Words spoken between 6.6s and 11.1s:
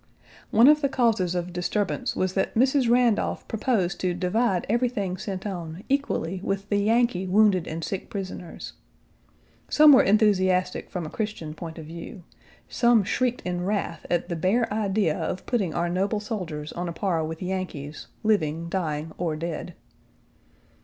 the Yankee wounded and sick prisoners. Some were enthusiastic Page 108 from